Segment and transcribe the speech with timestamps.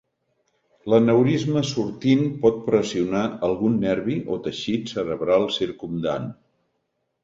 [0.93, 6.31] L'aneurisma sortint pot pressionar algun nervi o teixit cerebral circumdant.